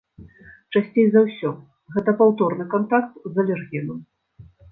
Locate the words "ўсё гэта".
1.27-2.15